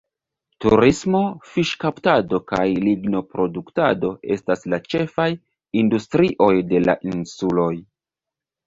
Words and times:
Turismo, 0.63 1.19
fiŝkaptado 1.49 2.41
kaj 2.53 2.63
lignoproduktado 2.87 4.13
estas 4.37 4.67
la 4.75 4.83
ĉefaj 4.95 5.29
industrioj 5.85 6.53
de 6.75 6.87
la 6.91 6.99
insuloj. 7.15 7.73